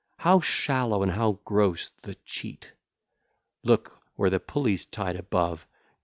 [0.17, 2.73] How shallow, and how gross, the cheat!
[3.63, 5.67] Look where the pulley's tied above!